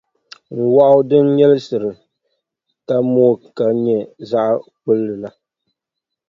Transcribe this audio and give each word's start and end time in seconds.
N 0.59 0.59
wɔɣu 0.73 0.99
din 1.09 1.27
nyɛlisira 1.35 1.89
ka 2.87 2.95
mooi 3.13 3.37
ka 3.57 3.65
nyɛ 3.83 3.97
zaɣʼ 4.29 4.61
kpulli 4.81 5.15
la. 5.21 5.29